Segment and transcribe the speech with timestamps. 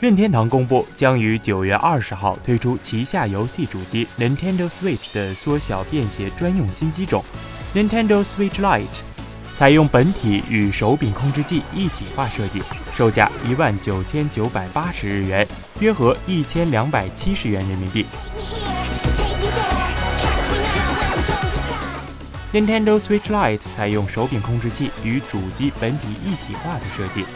[0.00, 7.22] 任天堂公布将于九月二十号推出旗下游戏主机 Nintendo Switch 的缩小便携专用新机种
[7.74, 8.86] Nintendo Switch Lite，
[9.54, 12.62] 采用本体与手柄控制器一体化设计，
[12.96, 15.46] 售价一万九千九百八十日元，
[15.80, 18.06] 约合一千两百七十元人民币。
[22.54, 27.26] Nintendo Switch Lite 采用手柄控制器与主机本体一体化的设计，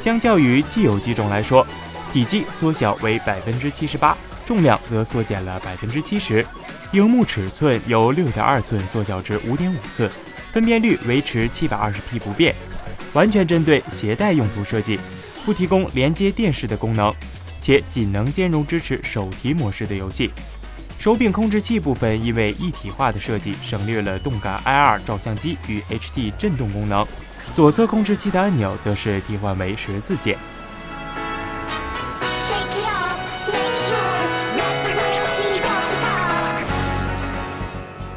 [0.00, 1.66] 相较于既有机种来说，
[2.14, 6.46] 体积缩小为百分之七十八，重量则缩减了百分之七十，
[6.92, 10.08] 荧幕尺寸由六点二寸缩小至五点五寸，
[10.52, 12.54] 分辨率维持七百二十 P 不变，
[13.14, 14.96] 完全针对携带用途设计，
[15.44, 17.12] 不提供连接电视的功能，
[17.60, 20.30] 且仅能兼容支持手提模式的游戏。
[21.00, 27.04] 手柄控制器部分因为一体化的设计，省略了动感 IR 照相机与 HD 震动功能。
[27.52, 30.38] 左侧控制器的按钮则是替换为十字键。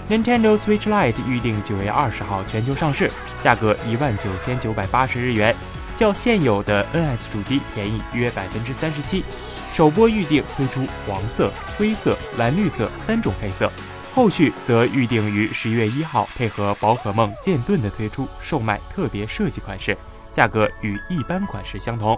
[0.09, 5.53] Nintendo Switch Lite 预定九月二十号全球上市，价格一万九千九百八十日元，
[5.97, 9.25] 较现有的 NS 主机便宜约百分之三十七。
[9.73, 13.69] 首波预定推出黄色、灰色、蓝绿色三种配色，
[14.15, 19.95] 后续则预定于十一月一号配合宝可梦剑盾的推出售卖特别设计款式，
[20.31, 22.17] 价格与一般款式相同。